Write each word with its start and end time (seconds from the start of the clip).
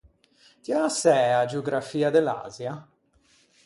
Ti 0.63 0.71
â 0.83 0.83
sæ 1.01 1.19
a 1.41 1.49
geografia 1.51 2.09
de 2.17 2.21
l’Asia? 2.25 2.73